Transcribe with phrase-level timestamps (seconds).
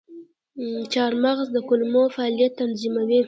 [0.93, 3.19] چارمغز د کولمو فعالیت تنظیموي.